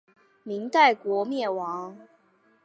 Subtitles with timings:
[0.41, 1.95] 明代国灭亡。